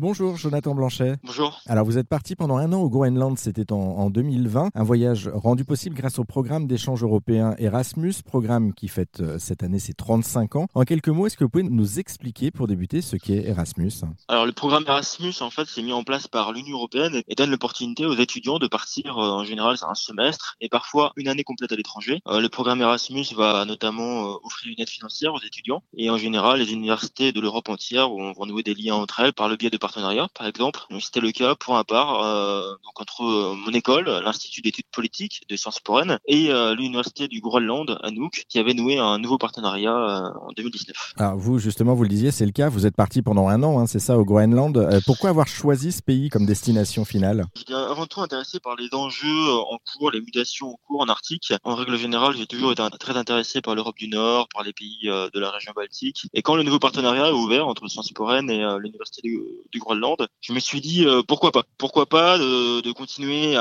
Bonjour 0.00 0.36
Jonathan 0.36 0.76
Blanchet. 0.76 1.16
Bonjour. 1.24 1.60
Alors 1.66 1.84
vous 1.84 1.98
êtes 1.98 2.06
parti 2.06 2.36
pendant 2.36 2.56
un 2.56 2.72
an 2.72 2.80
au 2.82 2.88
Groenland, 2.88 3.36
c'était 3.36 3.72
en, 3.72 4.10
2020, 4.10 4.70
un 4.72 4.84
voyage 4.84 5.28
rendu 5.34 5.64
possible 5.64 5.96
grâce 5.96 6.20
au 6.20 6.24
programme 6.24 6.68
d'échange 6.68 7.02
européen 7.02 7.56
Erasmus, 7.58 8.14
programme 8.24 8.74
qui 8.74 8.86
fête 8.86 9.18
euh, 9.18 9.40
cette 9.40 9.64
année 9.64 9.80
ses 9.80 9.94
35 9.94 10.54
ans. 10.54 10.68
En 10.74 10.84
quelques 10.84 11.08
mots, 11.08 11.26
est-ce 11.26 11.36
que 11.36 11.42
vous 11.42 11.50
pouvez 11.50 11.64
nous 11.64 11.98
expliquer 11.98 12.52
pour 12.52 12.68
débuter 12.68 13.02
ce 13.02 13.16
qu'est 13.16 13.44
Erasmus? 13.48 13.90
Alors 14.28 14.46
le 14.46 14.52
programme 14.52 14.84
Erasmus 14.86 15.34
en 15.40 15.50
fait 15.50 15.66
c'est 15.66 15.82
mis 15.82 15.92
en 15.92 16.04
place 16.04 16.28
par 16.28 16.52
l'Union 16.52 16.76
européenne 16.76 17.20
et 17.26 17.34
donne 17.34 17.50
l'opportunité 17.50 18.06
aux 18.06 18.14
étudiants 18.14 18.60
de 18.60 18.68
partir 18.68 19.18
euh, 19.18 19.30
en 19.32 19.42
général 19.42 19.74
un 19.82 19.96
semestre 19.96 20.54
et 20.60 20.68
parfois 20.68 21.12
une 21.16 21.26
année 21.26 21.42
complète 21.42 21.72
à 21.72 21.76
l'étranger. 21.76 22.20
Euh, 22.28 22.38
le 22.38 22.48
programme 22.48 22.80
Erasmus 22.80 23.26
va 23.36 23.64
notamment 23.64 24.38
offrir 24.44 24.72
une 24.72 24.80
aide 24.80 24.90
financière 24.90 25.34
aux 25.34 25.42
étudiants 25.44 25.82
et 25.96 26.08
en 26.08 26.18
général 26.18 26.60
les 26.60 26.72
universités 26.72 27.32
de 27.32 27.40
l'Europe 27.40 27.68
entière 27.68 28.08
vont 28.10 28.46
nouer 28.46 28.62
des 28.62 28.74
liens 28.74 28.94
entre 28.94 29.18
elles 29.18 29.32
par 29.32 29.48
le 29.48 29.56
biais 29.56 29.70
de 29.70 29.76
partenariat, 29.88 30.28
par 30.34 30.46
exemple. 30.46 30.80
C'était 31.00 31.20
le 31.20 31.32
cas 31.32 31.54
pour 31.54 31.78
un 31.78 31.84
part 31.84 32.22
euh, 32.22 32.74
donc 32.84 32.97
entre 33.08 33.22
euh, 33.24 33.54
mon 33.54 33.72
école, 33.72 34.04
l'Institut 34.24 34.60
d'études 34.60 34.86
politiques 34.92 35.42
de 35.48 35.56
Sciences 35.56 35.80
Po 35.80 35.98
et 36.26 36.50
euh, 36.50 36.74
l'Université 36.74 37.28
du 37.28 37.40
Groenland 37.40 37.98
à 38.02 38.10
Nuuk, 38.10 38.44
qui 38.48 38.58
avait 38.58 38.74
noué 38.74 38.98
un 38.98 39.18
nouveau 39.18 39.38
partenariat 39.38 40.32
en 40.40 40.52
2019. 40.56 41.14
Alors 41.16 41.36
vous, 41.36 41.58
justement, 41.58 41.94
vous 41.94 42.02
le 42.02 42.08
disiez, 42.08 42.30
c'est 42.30 42.46
le 42.46 42.52
cas. 42.52 42.68
Vous 42.68 42.86
êtes 42.86 42.94
parti 42.94 43.22
pendant 43.22 43.48
un 43.48 43.62
an, 43.62 43.78
hein, 43.78 43.86
c'est 43.86 43.98
ça, 43.98 44.18
au 44.18 44.24
Groenland. 44.24 45.02
pourquoi 45.06 45.30
avoir 45.30 45.48
choisi 45.48 45.92
ce 45.92 46.02
pays 46.02 46.28
comme 46.28 46.46
destination 46.46 47.04
finale? 47.04 47.46
J'étais 47.56 47.74
avant 47.74 48.06
tout 48.06 48.20
intéressé 48.20 48.60
par 48.60 48.76
les 48.76 48.88
enjeux 48.92 49.50
en 49.50 49.78
cours, 49.78 50.10
les 50.10 50.20
mutations 50.20 50.70
en 50.70 50.78
cours 50.86 51.00
en 51.00 51.08
Arctique. 51.08 51.52
En 51.64 51.74
règle 51.74 51.96
générale, 51.96 52.36
j'ai 52.36 52.46
toujours 52.46 52.72
été 52.72 52.82
très 53.00 53.16
intéressé 53.16 53.60
par 53.60 53.74
l'Europe 53.74 53.96
du 53.96 54.08
Nord, 54.08 54.48
par 54.52 54.62
les 54.62 54.72
pays 54.72 55.06
de 55.06 55.40
la 55.40 55.50
région 55.50 55.72
baltique. 55.74 56.26
Et 56.34 56.42
quand 56.42 56.54
le 56.54 56.62
nouveau 56.62 56.78
partenariat 56.78 57.28
est 57.28 57.32
ouvert 57.32 57.66
entre 57.66 57.88
Sciences 57.88 58.12
Po 58.12 58.30
et 58.30 58.42
l'Université 58.42 59.22
du, 59.22 59.40
du 59.72 59.78
Groenland, 59.78 60.26
je 60.40 60.52
me 60.52 60.60
suis 60.60 60.80
dit 60.80 61.06
euh, 61.06 61.22
pourquoi 61.26 61.52
pas, 61.52 61.62
pourquoi 61.78 62.06
pas 62.06 62.38
de, 62.38 62.80
de 62.80 62.92
continuer 62.98 63.54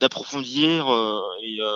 d'approfondir 0.00 0.88
euh, 0.88 1.20
et 1.42 1.60
euh, 1.60 1.66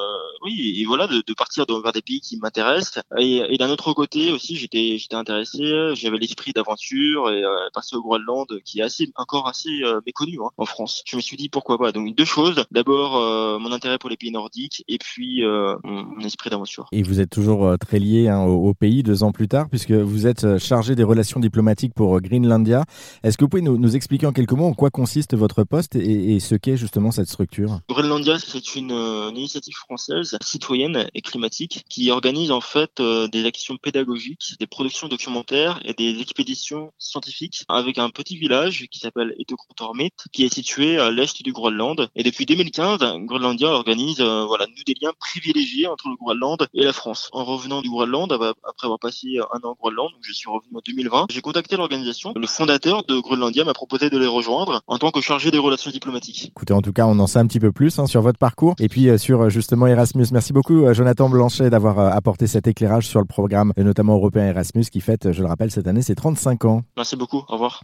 oui 0.44 0.76
et 0.78 0.84
voilà 0.84 1.08
de, 1.08 1.20
de 1.26 1.34
partir 1.34 1.64
vers 1.68 1.92
des 1.92 2.00
pays 2.00 2.20
qui 2.20 2.36
m'intéressent 2.36 3.02
et, 3.18 3.56
d'un 3.58 3.70
autre 3.70 3.92
côté 3.92 4.30
aussi 4.30 4.56
j'étais 4.56 4.98
j'étais 4.98 5.16
intéressé, 5.16 5.58
j'avais 5.94 6.18
l'esprit 6.18 6.52
d'aventure 6.52 7.28
et 7.30 7.42
passer 7.74 7.96
au 7.96 8.02
Groenland 8.02 8.46
qui 8.64 8.80
est 8.80 8.82
assez 8.82 9.10
encore 9.16 9.48
assez 9.48 9.82
méconnu 10.06 10.38
hein, 10.42 10.50
en 10.56 10.64
France. 10.64 11.02
Je 11.06 11.16
me 11.16 11.20
suis 11.20 11.36
dit 11.36 11.48
pourquoi 11.48 11.78
pas? 11.78 11.92
Donc 11.92 12.14
deux 12.14 12.24
choses, 12.24 12.64
d'abord 12.70 13.12
mon 13.60 13.72
intérêt 13.72 13.98
pour 13.98 14.10
les 14.10 14.16
pays 14.16 14.30
nordiques 14.30 14.84
et 14.88 14.98
puis 14.98 15.42
mon, 15.44 16.20
esprit 16.24 16.50
d'aventure. 16.50 16.86
Et 16.92 17.02
vous 17.02 17.20
êtes 17.20 17.30
toujours 17.30 17.76
très 17.78 17.98
lié 17.98 18.28
hein, 18.28 18.42
au, 18.42 18.74
pays 18.74 19.02
deux 19.02 19.22
ans 19.22 19.32
plus 19.32 19.48
tard 19.48 19.68
puisque 19.68 19.92
vous 19.92 20.26
êtes 20.26 20.58
chargé 20.58 20.94
des 20.94 21.04
relations 21.04 21.40
diplomatiques 21.40 21.94
pour 21.94 22.20
Greenlandia. 22.20 22.84
Est-ce 23.22 23.36
que 23.36 23.44
vous 23.44 23.48
pouvez 23.48 23.62
nous 23.62 23.96
expliquer 23.96 24.26
en 24.26 24.32
quelques 24.32 24.52
mots 24.52 24.66
en 24.66 24.74
quoi 24.74 24.90
consiste 24.90 25.34
votre 25.34 25.64
poste 25.64 25.96
et, 25.96 26.40
ce 26.40 26.54
qu'est 26.54 26.76
justement 26.82 27.12
cette 27.12 27.28
structure 27.28 27.78
Groenlandia, 27.88 28.40
c'est 28.40 28.74
une, 28.74 28.90
euh, 28.90 29.30
initiative 29.30 29.76
française 29.76 30.36
citoyenne 30.42 31.08
et 31.14 31.20
climatique 31.20 31.84
qui 31.88 32.10
organise 32.10 32.50
en 32.50 32.60
fait 32.60 32.98
euh, 32.98 33.28
des 33.28 33.44
actions 33.46 33.76
pédagogiques, 33.76 34.56
des 34.58 34.66
productions 34.66 35.06
documentaires 35.06 35.80
et 35.84 35.94
des 35.94 36.20
expéditions 36.20 36.92
scientifiques 36.98 37.64
avec 37.68 37.98
un 37.98 38.10
petit 38.10 38.36
village 38.36 38.86
qui 38.90 38.98
s'appelle 38.98 39.32
Etokortormit, 39.38 40.10
qui 40.32 40.44
est 40.44 40.52
situé 40.52 40.98
à 40.98 41.12
l'est 41.12 41.40
du 41.42 41.52
Groenland. 41.52 42.08
Et 42.16 42.24
depuis 42.24 42.46
2015, 42.46 42.98
Groenlandia 43.26 43.68
organise 43.68 44.20
euh, 44.20 44.44
voilà 44.44 44.66
nous 44.66 44.82
des 44.84 44.94
liens 45.00 45.12
privilégiés 45.20 45.86
entre 45.86 46.08
le 46.08 46.16
Groenland 46.16 46.66
et 46.74 46.82
la 46.82 46.92
France. 46.92 47.28
En 47.32 47.44
revenant 47.44 47.80
du 47.80 47.90
Groenland, 47.90 48.32
après 48.32 48.86
avoir 48.86 48.98
passé 48.98 49.38
un 49.38 49.58
an 49.62 49.70
au 49.70 49.74
Groenland, 49.76 50.10
donc 50.10 50.22
je 50.22 50.32
suis 50.32 50.50
revenu 50.50 50.76
en 50.76 50.80
2020, 50.84 51.26
j'ai 51.30 51.42
contacté 51.42 51.76
l'organisation. 51.76 52.32
Le 52.34 52.46
fondateur 52.48 53.04
de 53.04 53.20
Groenlandia 53.20 53.64
m'a 53.64 53.72
proposé 53.72 54.10
de 54.10 54.18
les 54.18 54.26
rejoindre 54.26 54.82
en 54.88 54.98
tant 54.98 55.12
que 55.12 55.20
chargé 55.20 55.52
des 55.52 55.58
relations 55.58 55.92
diplomatiques. 55.92 56.50
En 56.72 56.82
tout 56.82 56.92
cas, 56.92 57.06
on 57.06 57.18
en 57.18 57.26
sait 57.26 57.38
un 57.38 57.46
petit 57.46 57.60
peu 57.60 57.72
plus 57.72 57.98
hein, 57.98 58.06
sur 58.06 58.22
votre 58.22 58.38
parcours 58.38 58.74
et 58.78 58.88
puis 58.88 59.08
euh, 59.08 59.18
sur 59.18 59.42
euh, 59.42 59.48
justement 59.48 59.86
Erasmus. 59.86 60.26
Merci 60.32 60.52
beaucoup, 60.52 60.84
euh, 60.84 60.94
Jonathan 60.94 61.28
Blanchet, 61.28 61.70
d'avoir 61.70 61.98
apporté 61.98 62.46
cet 62.46 62.66
éclairage 62.66 63.06
sur 63.06 63.20
le 63.20 63.26
programme, 63.26 63.72
notamment 63.76 64.14
européen 64.14 64.46
Erasmus, 64.46 64.84
qui 64.84 65.00
fête, 65.00 65.32
je 65.32 65.42
le 65.42 65.48
rappelle, 65.48 65.70
cette 65.70 65.86
année 65.86 66.02
ses 66.02 66.14
35 66.14 66.64
ans. 66.64 66.82
Merci 66.96 67.16
beaucoup. 67.16 67.42
Au 67.48 67.52
revoir. 67.52 67.82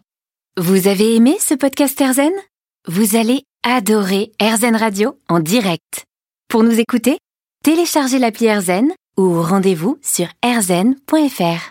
Vous 0.58 0.88
avez 0.88 1.14
aimé 1.14 1.36
ce 1.40 1.54
podcast 1.54 2.00
Erzen? 2.00 2.32
Vous 2.86 3.16
allez 3.16 3.44
adorer 3.64 4.32
Erzen 4.40 4.76
Radio 4.76 5.16
en 5.28 5.40
direct. 5.40 6.04
Pour 6.48 6.62
nous 6.62 6.80
écouter, 6.80 7.18
téléchargez 7.62 8.18
l'appli 8.18 8.46
Erzen 8.46 8.88
ou 9.18 9.42
rendez-vous 9.42 9.98
sur 10.02 10.26
erzen.fr. 10.42 11.62